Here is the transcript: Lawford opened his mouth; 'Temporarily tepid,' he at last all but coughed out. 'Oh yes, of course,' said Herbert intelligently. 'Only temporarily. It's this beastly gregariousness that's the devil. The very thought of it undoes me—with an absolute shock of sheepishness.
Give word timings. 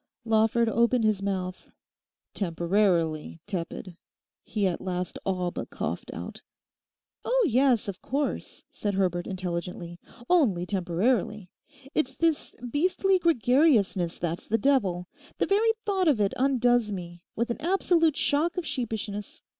Lawford 0.25 0.67
opened 0.67 1.03
his 1.03 1.21
mouth; 1.21 1.69
'Temporarily 2.33 3.39
tepid,' 3.45 3.97
he 4.43 4.65
at 4.65 4.81
last 4.81 5.19
all 5.25 5.51
but 5.51 5.69
coughed 5.69 6.09
out. 6.11 6.41
'Oh 7.23 7.45
yes, 7.47 7.87
of 7.87 8.01
course,' 8.01 8.63
said 8.71 8.95
Herbert 8.95 9.27
intelligently. 9.27 9.99
'Only 10.27 10.65
temporarily. 10.65 11.51
It's 11.93 12.15
this 12.15 12.55
beastly 12.67 13.19
gregariousness 13.19 14.17
that's 14.17 14.47
the 14.47 14.57
devil. 14.57 15.07
The 15.37 15.45
very 15.45 15.69
thought 15.85 16.07
of 16.07 16.19
it 16.19 16.33
undoes 16.35 16.91
me—with 16.91 17.51
an 17.51 17.57
absolute 17.61 18.17
shock 18.17 18.57
of 18.57 18.65
sheepishness. 18.65 19.43